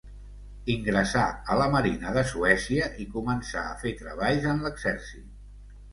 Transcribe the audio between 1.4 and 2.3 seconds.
a la Marina de